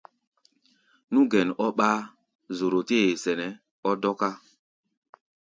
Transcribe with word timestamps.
Nú 1.11 1.19
gɛn 1.31 1.47
ɔ́ 1.63 1.69
ɓáá, 1.77 1.99
zoro 2.57 2.79
tɛ́ 2.87 2.99
ye 3.05 3.11
sɛnɛ 3.23 3.47
ɔ́ 3.89 3.93
dɔ́ká. 4.01 4.29